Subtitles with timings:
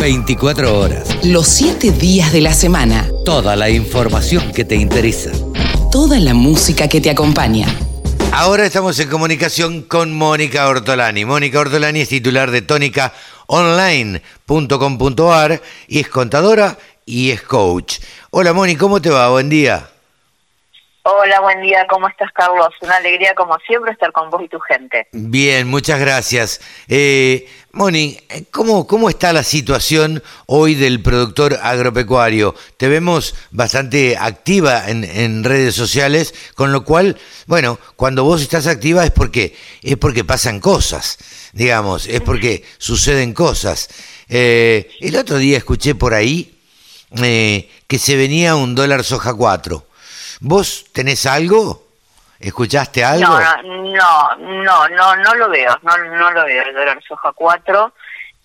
[0.00, 1.08] 24 horas.
[1.24, 3.06] Los 7 días de la semana.
[3.26, 5.30] Toda la información que te interesa.
[5.92, 7.66] Toda la música que te acompaña.
[8.32, 11.26] Ahora estamos en comunicación con Mónica Ortolani.
[11.26, 17.98] Mónica Ortolani es titular de tónicaonline.com.ar y es contadora y es coach.
[18.30, 19.28] Hola Mónica, ¿cómo te va?
[19.28, 19.86] Buen día.
[21.12, 22.68] Hola, buen día, ¿cómo estás, Carlos?
[22.82, 25.08] Una alegría, como siempre, estar con vos y tu gente.
[25.10, 26.60] Bien, muchas gracias.
[26.86, 28.16] Eh, Moni,
[28.52, 32.54] ¿cómo, ¿cómo está la situación hoy del productor agropecuario?
[32.76, 38.68] Te vemos bastante activa en, en, redes sociales, con lo cual, bueno, cuando vos estás
[38.68, 41.18] activa es porque, es porque pasan cosas,
[41.52, 43.88] digamos, es porque suceden cosas.
[44.28, 46.56] Eh, el otro día escuché por ahí
[47.20, 49.89] eh, que se venía un dólar soja 4.
[50.40, 51.82] ¿Vos tenés algo?
[52.38, 53.38] ¿Escuchaste algo?
[53.38, 57.92] No, no, no, no, no lo veo, no, no lo veo el dólar soja 4.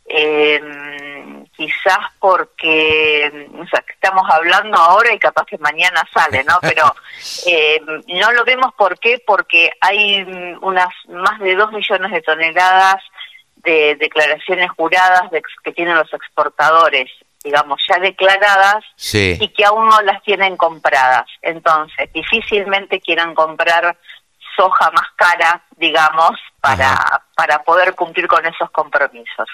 [0.07, 0.61] Eh,
[1.55, 6.57] quizás porque o sea, estamos hablando ahora y capaz que mañana sale, ¿no?
[6.61, 6.93] Pero
[7.47, 9.23] eh, no lo vemos ¿por qué?
[9.25, 10.21] porque hay
[10.61, 13.01] unas más de dos millones de toneladas
[13.55, 17.09] de declaraciones juradas de, que tienen los exportadores
[17.45, 18.83] digamos, ya declaradas
[19.39, 21.27] y que aún no las tienen compradas.
[21.41, 23.95] Entonces, difícilmente quieran comprar
[24.55, 26.97] soja más cara, digamos, para,
[27.35, 29.47] para poder cumplir con esos compromisos.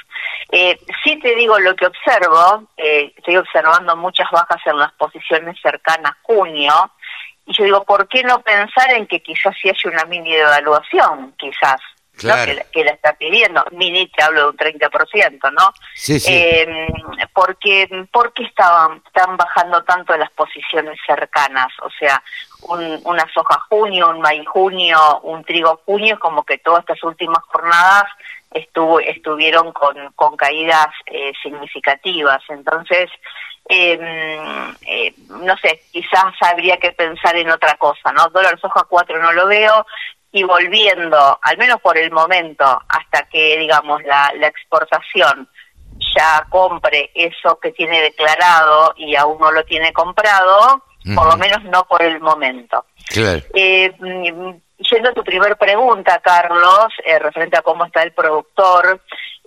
[0.52, 5.58] Eh, sí te digo lo que observo, eh, estoy observando muchas bajas en las posiciones
[5.62, 6.92] cercanas junio,
[7.46, 11.34] y yo digo, ¿por qué no pensar en que quizás si hay una mini devaluación,
[11.38, 11.82] quizás?
[12.22, 13.64] Que, la, está pidiendo.
[13.72, 15.74] Mini te hablo de un 30%, ¿no?
[15.96, 16.32] Sí, sí.
[16.34, 16.88] Eh,
[17.34, 22.22] porque, porque estaban, están bajando tanto las posiciones cercanas, o sea,
[22.64, 27.44] un, una soja junio, un maíz junio, un trigo junio, como que todas estas últimas
[27.46, 28.06] jornadas
[28.52, 32.42] estuvo, estuvieron con, con caídas eh, significativas.
[32.50, 33.10] Entonces,
[33.70, 38.30] em, eh, no sé, quizás habría que pensar en otra cosa, ¿no?
[38.30, 39.86] Dólar soja 4 no lo veo,
[40.32, 45.48] y volviendo, al menos por el momento, hasta que, digamos, la, la exportación
[46.16, 50.84] ya compre eso que tiene declarado y aún no lo tiene comprado,
[51.16, 52.86] por lo menos no por el momento.
[53.08, 53.42] Claro.
[53.54, 59.02] Eh, mm, yendo a tu primer pregunta, Carlos, eh, referente a cómo está el productor,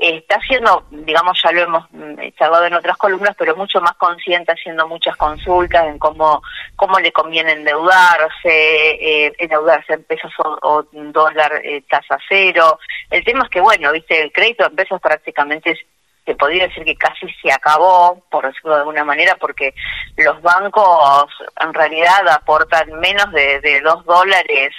[0.09, 4.53] está haciendo, digamos, ya lo hemos mm, charlado en otras columnas, pero mucho más consciente,
[4.53, 6.43] haciendo muchas consultas en cómo,
[6.77, 12.79] cómo le conviene endeudarse, eh, endeudarse en pesos o, dólar eh, tasa cero.
[13.11, 15.79] El tema es que, bueno, viste, el crédito en pesos prácticamente
[16.25, 19.75] se podría decir que casi se acabó, por decirlo de alguna manera, porque
[20.17, 21.27] los bancos
[21.61, 24.75] en realidad aportan menos de, de dos dólares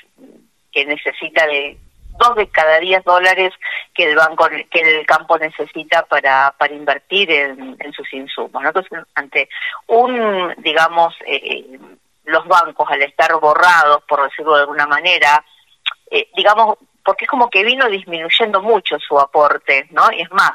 [0.71, 1.77] que necesita de
[2.17, 3.53] dos de cada diez dólares
[3.93, 9.49] que el banco que el campo necesita para para invertir en, sus insumos entonces ante
[9.87, 11.79] un digamos eh,
[12.25, 15.43] los bancos al estar borrados por decirlo de alguna manera
[16.09, 20.53] eh, digamos porque es como que vino disminuyendo mucho su aporte no y es más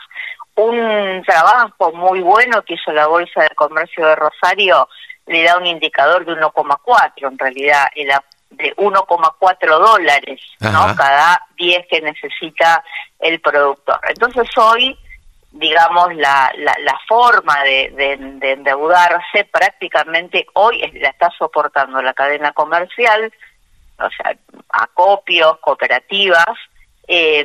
[0.57, 4.89] un trabajo muy bueno que hizo la bolsa de comercio de Rosario
[5.27, 8.11] le da un indicador de 1,4 en realidad el
[8.63, 10.95] de 1,4 dólares, ¿no?
[10.97, 12.83] Cada 10 que necesita
[13.19, 14.01] el productor.
[14.09, 14.99] Entonces hoy,
[15.53, 17.91] digamos, la, la, la forma de,
[18.41, 23.33] de, endeudarse prácticamente hoy la está soportando la cadena comercial,
[23.99, 24.37] o sea,
[24.71, 26.57] acopios, cooperativas,
[27.07, 27.45] eh,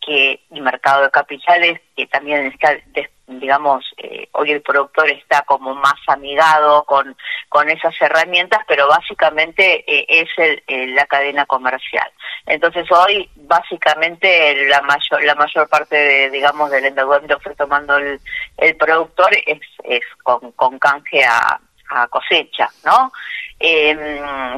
[0.00, 2.76] que el mercado de capitales, que también está
[3.26, 7.16] digamos, eh, hoy el productor está como más amigado con,
[7.48, 12.10] con esas herramientas, pero básicamente eh, es el, la cadena comercial.
[12.46, 17.96] Entonces hoy básicamente la mayor la mayor parte de, digamos del endeudamiento que fue tomando
[17.96, 18.20] el,
[18.58, 21.60] el productor es, es con, con canje a,
[21.90, 23.12] a cosecha, ¿no?
[23.58, 23.96] Eh,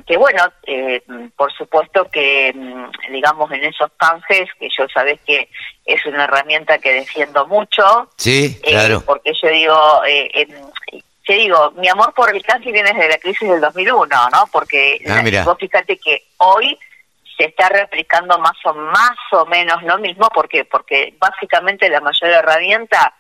[0.07, 1.03] que bueno, eh,
[1.37, 5.49] por supuesto que, mm, digamos, en esos canjes, que yo sabés que
[5.87, 8.11] es una herramienta que defiendo mucho.
[8.17, 9.03] Sí, eh, claro.
[9.07, 10.49] porque yo digo, eh,
[11.29, 14.45] te digo, mi amor por el canje viene desde la crisis del 2001, ¿no?
[14.51, 16.79] Porque ah, vos fíjate que hoy
[17.37, 20.65] se está replicando más o más o menos lo mismo, ¿por qué?
[20.65, 23.15] Porque básicamente la mayor herramienta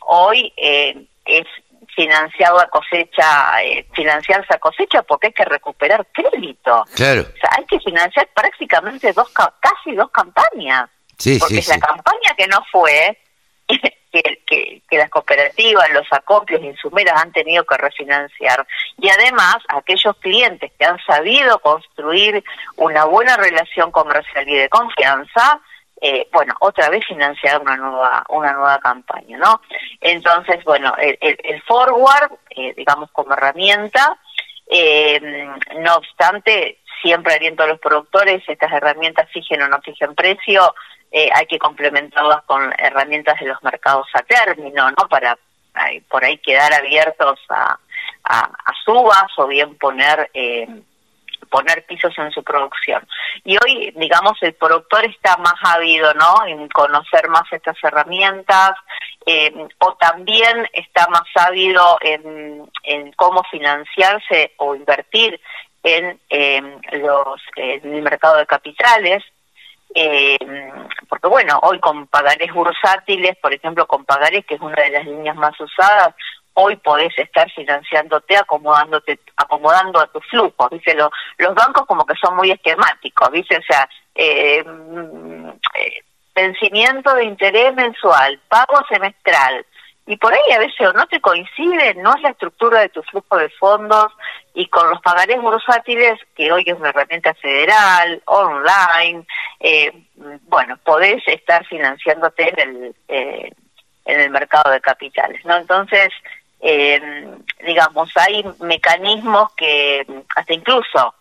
[0.00, 1.46] hoy eh, es
[1.94, 6.84] financiar la cosecha, eh, financiarse a cosecha porque hay que recuperar crédito.
[6.94, 7.22] Claro.
[7.22, 10.90] O sea, hay que financiar prácticamente dos, casi dos campañas.
[11.18, 13.18] Sí, porque sí, la campaña que no fue,
[13.68, 18.66] que, que, que, las cooperativas, los acopios insumeras han tenido que refinanciar.
[18.98, 22.42] Y además, aquellos clientes que han sabido construir
[22.76, 25.60] una buena relación comercial y de confianza,
[26.00, 29.62] eh, bueno, otra vez financiar una nueva, una nueva campaña, ¿no?
[30.00, 34.18] Entonces, bueno, el, el, forward, eh, digamos, como herramienta,
[34.66, 35.20] eh,
[35.78, 40.74] no obstante, siempre aliento a los productores, estas herramientas fijen o no fijen precio,
[41.32, 45.08] hay que complementarlas con herramientas de los mercados a término, ¿no?
[45.08, 45.38] Para
[46.08, 47.78] por ahí quedar abiertos a,
[48.24, 50.28] a, subas o bien poner
[51.54, 53.06] poner pisos en su producción.
[53.44, 56.44] Y hoy, digamos, el productor está más ávido, ¿no?
[56.48, 58.72] En conocer más estas herramientas,
[59.24, 65.40] eh, o también está más ávido en, en cómo financiarse o invertir
[65.84, 66.18] en
[66.92, 69.22] los en el mercado de capitales.
[69.94, 70.36] Eh,
[71.08, 75.04] porque bueno, hoy con pagarés bursátiles, por ejemplo, con pagarés, que es una de las
[75.04, 76.16] líneas más usadas,
[76.54, 80.94] hoy podés estar financiándote, acomodándote, acomodando a tu flujo, ¿viste?
[80.94, 81.10] Los,
[81.54, 83.56] bancos como que son muy esquemáticos, ¿viste?
[83.56, 86.04] O sea, eh, mm, eh,
[86.34, 89.64] vencimiento de interés mensual, pago semestral,
[90.06, 93.38] y por ahí a veces no te coincide, no es la estructura de tu flujo
[93.38, 94.12] de fondos,
[94.52, 99.26] y con los pagarés bursátiles, que hoy es una herramienta federal, online,
[99.60, 99.90] eh,
[100.42, 103.50] bueno, podés estar financiándote en el, eh,
[104.04, 105.56] en el mercado de capitales, ¿no?
[105.56, 106.10] Entonces,
[106.66, 107.28] eh,
[107.66, 111.14] digamos, hay mecanismos que hasta incluso,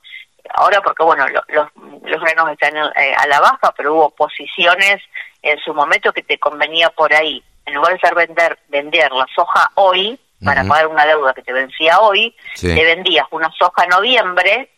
[0.54, 1.68] ahora porque bueno, los,
[2.04, 5.01] los granos están eh, a la baja, pero hubo posiciones
[5.42, 9.28] en su momento que te convenía por ahí, en lugar de ser vender, vender la
[9.36, 13.89] soja hoy, para pagar una deuda que te vencía hoy, te vendías una soja en
[13.89, 14.69] noviembre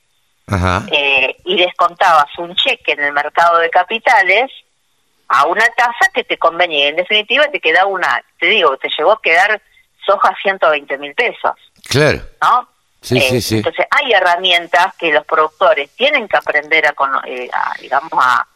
[0.92, 4.52] eh, y descontabas un cheque en el mercado de capitales
[5.28, 6.90] a una tasa que te convenía.
[6.90, 9.60] En definitiva, te quedaba una, te digo, te llegó a quedar
[10.06, 11.54] soja 120 mil pesos.
[11.88, 12.22] Claro.
[12.42, 12.70] ¿No?
[13.02, 13.58] Sí, sí, eh, sí.
[13.58, 16.96] Entonces hay herramientas que los productores tienen que aprender a,
[17.28, 17.50] eh,
[17.80, 18.48] digamos, a,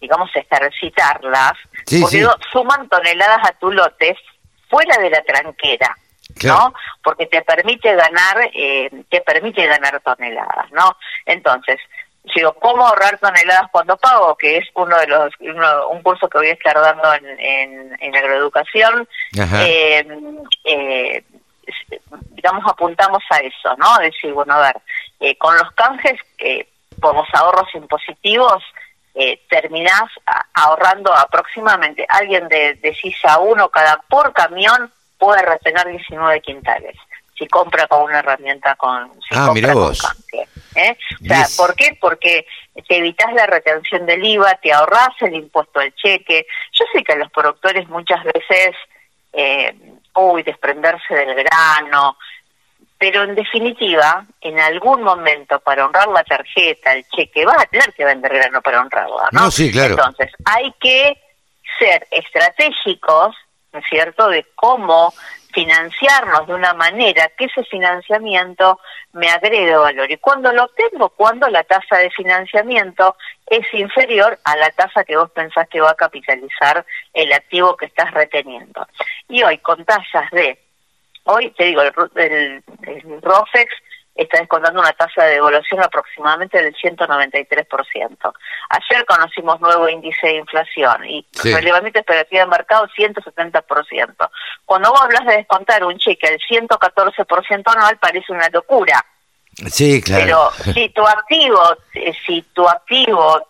[0.00, 1.52] digamos, ejercitarlas,
[2.00, 4.16] porque suman toneladas a tu lote
[4.68, 5.94] fuera de la tranquera,
[6.44, 6.72] ¿no?
[7.02, 10.96] Porque te permite ganar, eh, te permite ganar toneladas, ¿no?
[11.26, 11.78] Entonces,
[12.34, 14.36] digo, ¿cómo ahorrar toneladas cuando pago?
[14.36, 15.32] Que es uno de los,
[15.90, 19.08] un curso que voy a estar dando en, en, agroeducación.
[19.34, 20.06] Eh,
[20.64, 21.24] eh,
[22.30, 23.98] digamos, apuntamos a eso, ¿no?
[23.98, 24.76] Decir, bueno, a ver,
[25.20, 26.68] eh, con los canjes, eh,
[27.00, 28.62] por los ahorros impositivos,
[29.14, 30.04] eh, terminás
[30.54, 36.96] ahorrando aproximadamente, alguien de, de CISA 1 cada por camión puede retener 19 quintales
[37.36, 40.48] si compra con una herramienta con, si ah, compra con canje.
[40.74, 40.96] ¿Eh?
[41.22, 41.96] O sea, ¿por qué?
[42.00, 42.46] Porque
[42.88, 46.46] te evitas la retención del IVA, te ahorras el impuesto al cheque.
[46.72, 48.74] Yo sé que los productores muchas veces,
[49.32, 49.74] eh,
[50.14, 52.16] uy, desprenderse del grano,
[53.00, 57.94] pero en definitiva, en algún momento para honrar la tarjeta, el cheque, vas a tener
[57.94, 59.40] que vender grano para honrarla, ¿no?
[59.40, 59.94] no sí, claro.
[59.94, 61.16] Entonces, hay que
[61.78, 63.34] ser estratégicos,
[63.72, 65.12] ¿no es cierto?, de cómo
[65.52, 68.78] financiarnos de una manera que ese financiamiento
[69.12, 70.10] me agregue valor.
[70.10, 71.08] ¿Y cuando lo obtengo?
[71.10, 75.90] Cuando la tasa de financiamiento es inferior a la tasa que vos pensás que va
[75.90, 78.86] a capitalizar el activo que estás reteniendo.
[79.28, 80.58] Y hoy con tasas de,
[81.24, 83.74] hoy te digo, el, el, el ROFEX
[84.22, 88.32] está descontando una tasa de devolución aproximadamente del 193%.
[88.68, 91.54] Ayer conocimos nuevo índice de inflación y sí.
[91.54, 94.30] relevamiento expectativa de mercado 170%.
[94.64, 99.04] Cuando vos hablas de descontar un cheque al 114% anual parece una locura.
[99.68, 100.52] Sí, claro.
[100.54, 101.62] Pero si tu activo,
[101.94, 103.40] eh, si tu activo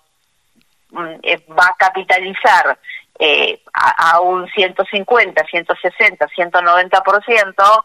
[0.91, 2.79] mm, eh, va a capitalizar
[3.19, 7.85] eh, a, a, un 150, 160, 190%,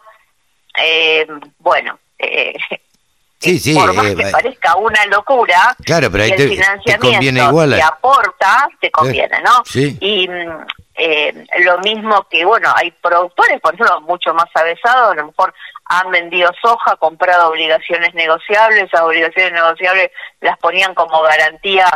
[0.78, 1.28] eh,
[1.60, 2.54] bueno, eh,
[3.40, 7.70] sí, sí, por más eh, que parezca una locura, claro, pero ahí el te, financiamiento
[7.70, 9.64] te, te aporta, te conviene, ¿no?
[9.66, 9.98] Sí.
[10.00, 15.16] Y mm, eh, lo mismo que, bueno, hay productores, por ejemplo, mucho más avesados, a
[15.16, 15.54] lo mejor
[15.86, 21.88] han vendido soja, comprado obligaciones negociables, esas obligaciones negociables las ponían como garantía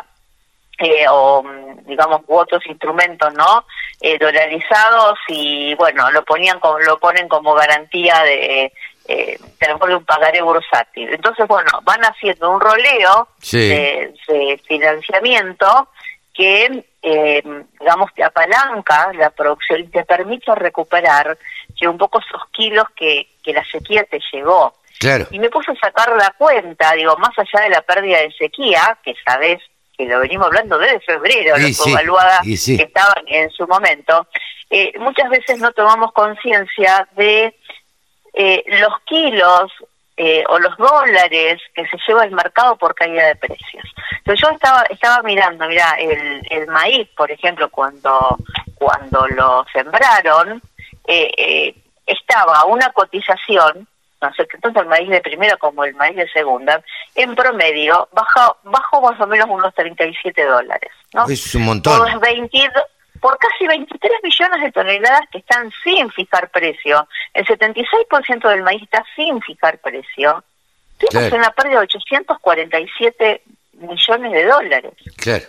[0.79, 3.65] eh, o mm, digamos u otros instrumentos no
[3.99, 8.71] eh, dolarizados y bueno lo ponían como, lo ponen como garantía de
[9.09, 9.39] eh,
[9.87, 13.67] de un pagaré bursátil entonces bueno van haciendo un roleo Sí.
[13.69, 15.89] de, de financiamiento
[16.33, 17.43] que eh,
[17.79, 21.37] digamos te apalanca la producción y te permite recuperar
[21.77, 25.27] que un poco esos kilos que, que la sequía te llegó Claro.
[25.31, 28.97] y me puse a sacar la cuenta, digo, más allá de la pérdida de sequía,
[29.01, 29.59] que sabes
[29.97, 32.75] que lo venimos hablando desde febrero, Y la sí, evaluada sí.
[32.75, 34.27] que estaban en su momento,
[34.69, 37.55] eh, muchas veces no tomamos conciencia de
[38.41, 39.69] eh, los kilos
[40.15, 43.83] eh, o los dólares que se lleva el mercado por caída de precios.
[44.19, 48.37] Entonces yo estaba estaba mirando, mira, el, el maíz, por ejemplo, cuando
[48.75, 50.61] cuando lo sembraron,
[51.05, 53.85] eh, eh, estaba una cotización,
[54.21, 56.81] no sé, tanto el maíz de primera como el maíz de segunda,
[57.15, 60.91] en promedio bajo, bajo más o menos unos 37 dólares.
[61.13, 61.25] ¿no?
[61.27, 62.19] Es un montón.
[62.21, 62.71] 22,
[63.21, 67.07] por casi 23 millones de toneladas que están sin fijar precio.
[67.33, 70.43] El 76% del maíz está sin fijar precio.
[70.97, 73.41] Tenemos una pérdida de 847
[73.73, 74.93] millones de dólares.
[75.17, 75.45] Claro.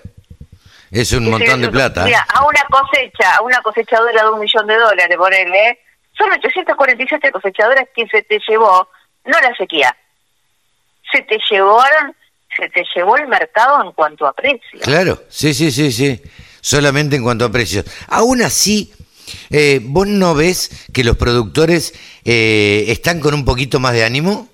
[0.91, 2.05] Es un montón de plata.
[2.05, 5.79] Mira, a una cosecha, a una cosechadora de un millón de dólares, ponele,
[6.19, 8.89] son 847 cosechadoras que se te llevó,
[9.25, 9.97] no la sequía,
[11.13, 12.15] se te llevaron,
[12.57, 14.83] se te llevó el mercado en cuanto a precios.
[14.83, 16.21] Claro, sí, sí, sí, sí,
[16.61, 17.85] solamente en cuanto a precios.
[18.09, 18.93] Aún así,
[19.51, 21.93] eh, ¿vos no ves que los productores
[22.25, 24.49] eh, están con un poquito más de ánimo?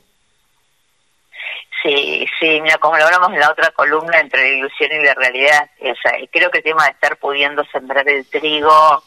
[1.83, 5.15] Sí, sí, mira, como lo hablamos en la otra columna, entre la ilusión y la
[5.15, 5.71] realidad,
[6.33, 9.05] creo que el tema de estar pudiendo sembrar el trigo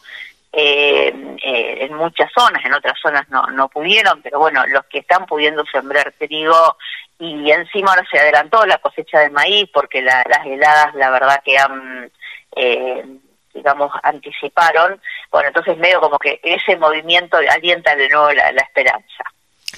[0.52, 1.14] eh,
[1.44, 5.24] eh, en muchas zonas, en otras zonas no, no pudieron, pero bueno, los que están
[5.26, 6.76] pudiendo sembrar trigo
[7.20, 11.56] y encima ahora se adelantó la cosecha de maíz porque las heladas, la verdad que
[11.56, 12.10] han...
[12.56, 13.04] Eh,
[13.52, 19.24] digamos, anticiparon, bueno, entonces medio como que ese movimiento alienta de nuevo la esperanza.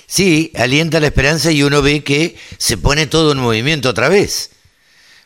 [0.07, 4.51] Sí, alienta la esperanza y uno ve que se pone todo en movimiento otra vez.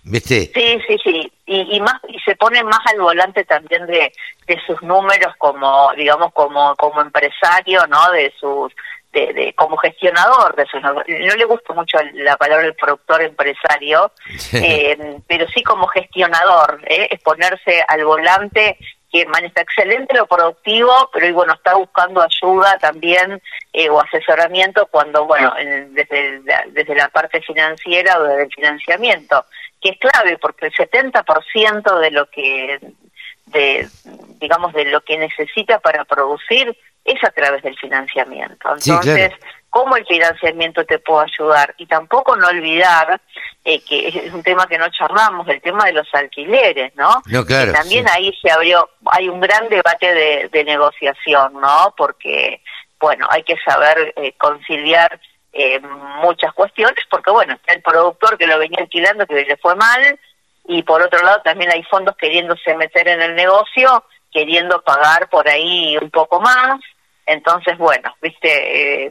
[0.04, 0.52] ¿Viste?
[0.54, 1.32] Sí, sí, sí.
[1.46, 4.12] Y, más y se pone más al volante también de,
[4.46, 8.12] de sus números como digamos como como empresario, ¿no?
[8.12, 8.72] De sus
[9.20, 14.12] de, como gestionador de sus no le gusta mucho la palabra el productor empresario,
[14.52, 17.08] eh, pero sí como gestionador, ¿eh?
[17.10, 18.76] es ponerse al volante
[19.10, 23.40] que está excelente lo productivo, pero y bueno, está buscando ayuda también
[23.72, 25.54] eh, o asesoramiento cuando, bueno,
[25.90, 29.46] desde, desde la parte financiera o desde el financiamiento,
[29.80, 32.78] que es clave porque el 70% de lo que,
[33.46, 33.88] de,
[34.38, 38.74] digamos, de lo que necesita para producir es a través del financiamiento.
[38.74, 39.32] Entonces,
[39.70, 43.20] cómo el financiamiento te puede ayudar y tampoco no olvidar
[43.64, 47.22] eh, que es un tema que no charlamos, el tema de los alquileres, ¿no?
[47.26, 51.94] no claro, también ahí se abrió, hay un gran debate de, negociación, ¿no?
[51.96, 52.62] Porque,
[52.98, 55.20] bueno, hay que saber eh, conciliar
[55.52, 55.80] eh,
[56.22, 60.18] muchas cuestiones, porque, bueno, está el productor que lo venía alquilando, que le fue mal,
[60.68, 65.48] y por otro lado también hay fondos queriéndose meter en el negocio, queriendo pagar por
[65.48, 66.80] ahí un poco más.
[67.24, 69.06] Entonces, bueno, viste,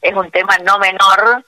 [0.00, 1.44] es un tema no menor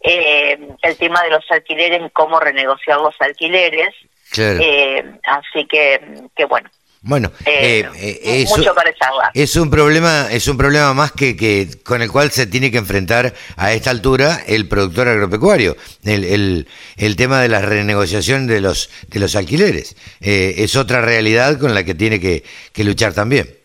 [0.00, 3.94] eh, el tema de los alquileres y cómo renegociar los alquileres.
[4.36, 6.68] Eh, así que, que bueno.
[7.06, 7.86] Bueno, eh,
[8.22, 8.90] es, mucho para
[9.34, 12.78] Es un problema, es un problema más que, que con el cual se tiene que
[12.78, 15.76] enfrentar a esta altura el productor agropecuario.
[16.02, 21.58] El, el, el tema de la renegociación de los de los alquileres es otra realidad
[21.58, 22.42] con la que tiene que,
[22.72, 23.63] que luchar también.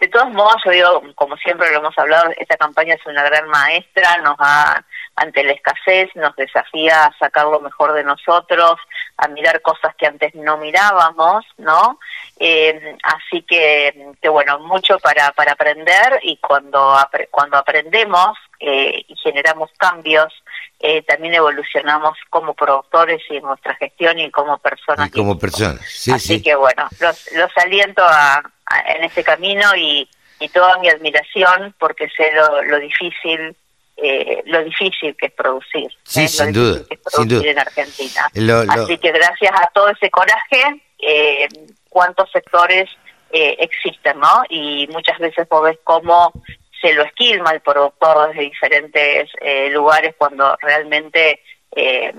[0.00, 3.48] De todos modos, yo digo, como siempre lo hemos hablado, esta campaña es una gran
[3.48, 4.84] maestra, nos ha,
[5.16, 8.76] ante la escasez, nos desafía a sacar lo mejor de nosotros,
[9.16, 11.98] a mirar cosas que antes no mirábamos, ¿no?
[12.38, 16.96] Eh, así que, que, bueno, mucho para, para aprender y cuando,
[17.32, 20.32] cuando aprendemos eh, y generamos cambios,
[20.78, 25.08] eh, también evolucionamos como productores y en nuestra gestión y como personas.
[25.08, 28.40] Y como personas, sí, Así que bueno, los, los aliento a,
[28.86, 30.08] en ese camino y,
[30.40, 33.56] y, toda mi admiración porque sé lo, lo difícil
[33.96, 35.88] eh, lo difícil que es producir.
[36.04, 36.28] Sí, ¿eh?
[36.28, 38.30] sin, duda, en Argentina.
[38.68, 41.48] Así que gracias a todo ese coraje, eh,
[41.88, 42.88] cuántos sectores
[43.30, 44.42] eh, existen, ¿no?
[44.48, 46.32] Y muchas veces vos ves cómo
[46.80, 52.14] se lo esquilma el productor desde diferentes eh, lugares cuando realmente eh,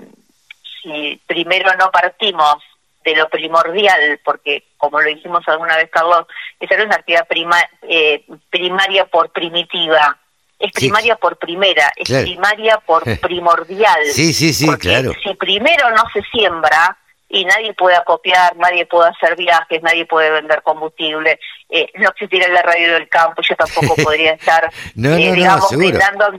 [0.82, 2.56] si primero no partimos
[3.04, 6.26] de lo primordial, porque como lo dijimos alguna vez, Carlos,
[6.58, 10.18] esa no es una actividad prima, eh, primaria por primitiva,
[10.58, 14.04] es primaria por primera, es primaria por primordial.
[14.04, 15.12] Sí, sí, sí, claro.
[15.22, 16.96] Si primero no se siembra,
[17.30, 22.48] y nadie puede acopiar, nadie puede hacer viajes, nadie puede vender combustible, eh, no existiría
[22.48, 26.32] la radio del campo, yo tampoco podría estar, eh, digamos, brindando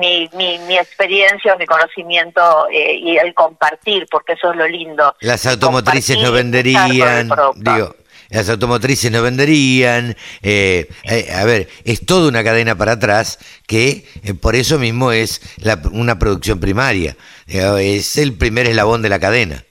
[0.00, 5.14] mi, mi, mi, experiencia, mi conocimiento eh, y el compartir, porque eso es lo lindo.
[5.20, 7.94] Las automotrices no venderían, digo,
[8.30, 14.06] las automotrices no venderían, a ver, es toda una cadena para atrás que
[14.40, 19.64] por eso mismo es la, una producción primaria, es el primer eslabón de la cadena.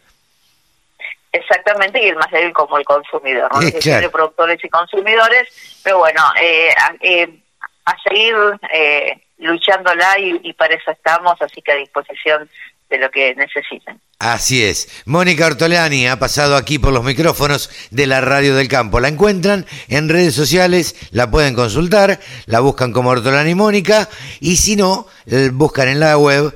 [1.31, 3.61] Exactamente, y el más débil como el consumidor, ¿no?
[3.61, 7.39] Sí, productores y consumidores, pero bueno, eh, a, eh,
[7.85, 8.35] a seguir
[8.73, 12.49] eh, luchándola y, y para eso estamos, así que a disposición
[12.89, 13.99] de lo que necesiten.
[14.19, 15.03] Así es.
[15.05, 18.99] Mónica Ortolani ha pasado aquí por los micrófonos de la Radio del Campo.
[18.99, 24.75] La encuentran en redes sociales, la pueden consultar, la buscan como Ortolani Mónica y si
[24.75, 25.07] no,
[25.51, 26.55] buscan en la web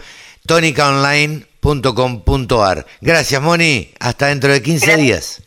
[1.62, 2.86] tonicaonline.com.ar.
[3.00, 3.94] Gracias, Moni.
[4.00, 5.42] Hasta dentro de 15 días.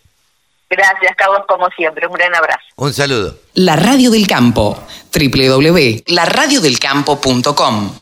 [0.71, 2.07] Gracias, Carlos, como siempre.
[2.07, 2.65] Un gran abrazo.
[2.77, 3.39] Un saludo.
[3.55, 4.83] La Radio del Campo.
[5.13, 7.99] www.laradiodelcampo.com